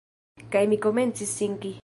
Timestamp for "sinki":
1.43-1.77